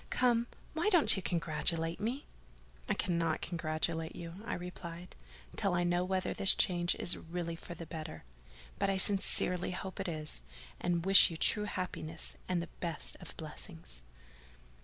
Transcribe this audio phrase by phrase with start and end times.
[0.09, 2.25] Come, why don't you congratulate me?"
[2.89, 5.15] "I cannot congratulate you," I replied,
[5.55, 8.23] "till I know whether this change is really for the better:
[8.79, 10.41] but I sincerely hope it is;
[10.79, 14.03] and I wish you true happiness and the best of blessings."